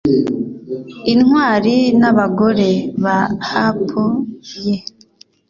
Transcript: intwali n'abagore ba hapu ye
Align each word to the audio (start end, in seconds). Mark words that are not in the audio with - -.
intwali 1.13 1.75
n'abagore 1.99 2.69
ba 3.03 3.17
hapu 3.51 4.03
ye 4.65 4.75